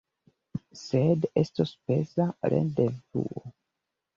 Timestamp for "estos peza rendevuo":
1.43-3.45